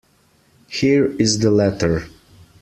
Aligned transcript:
Here 0.67 1.11
is 1.21 1.37
the 1.37 1.51
letter. 1.51 2.07